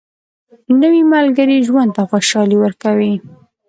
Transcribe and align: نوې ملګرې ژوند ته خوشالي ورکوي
نوې 0.81 1.01
ملګرې 1.13 1.57
ژوند 1.67 1.89
ته 1.95 2.01
خوشالي 2.09 2.57
ورکوي 2.59 3.13